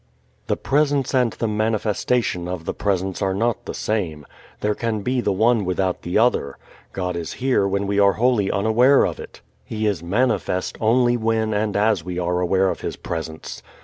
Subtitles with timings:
[0.47, 4.25] The Presence and the manifestation of the Presence are not the same.
[4.61, 6.57] There can be the one without the other.
[6.91, 9.41] God is here when we are wholly unaware of it.
[9.63, 13.61] He is manifest only when and as we are aware of His Presence.